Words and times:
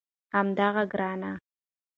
همدغه 0.35 0.83
ګرانه 0.91 1.31